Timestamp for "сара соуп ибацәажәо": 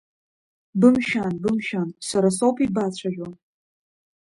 2.07-3.27